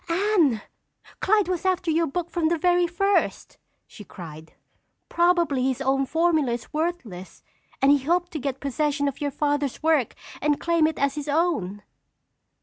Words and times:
"Anne, 0.09 0.63
Clyde 1.19 1.47
was 1.47 1.63
after 1.63 1.91
your 1.91 2.07
book 2.07 2.31
from 2.31 2.47
the 2.47 2.57
very 2.57 2.87
first!" 2.87 3.59
she 3.85 4.03
cried. 4.03 4.53
"Probably 5.09 5.65
his 5.67 5.79
own 5.79 6.07
formula 6.07 6.53
is 6.53 6.73
worthless, 6.73 7.43
and 7.83 7.91
he 7.91 7.99
hoped 8.05 8.31
to 8.31 8.39
get 8.39 8.59
possession 8.59 9.07
of 9.07 9.21
your 9.21 9.29
Father's 9.29 9.83
work 9.83 10.15
and 10.41 10.59
claim 10.59 10.87
it 10.87 10.97
as 10.97 11.13
his 11.13 11.27
own." 11.27 11.83